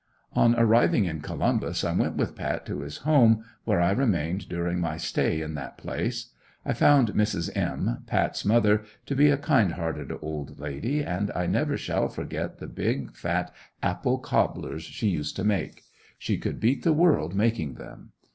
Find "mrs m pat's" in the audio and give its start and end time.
7.09-8.43